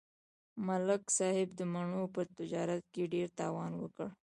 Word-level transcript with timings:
ملک 0.67 1.03
صاحب 1.17 1.49
د 1.59 1.61
مڼو 1.73 2.03
په 2.15 2.21
تجارت 2.37 2.83
کې 2.93 3.03
ډېر 3.13 3.27
تاوان 3.39 3.71
وکړ 3.77 4.07